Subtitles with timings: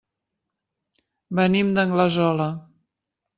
[1.41, 2.49] Venim d'Anglesola.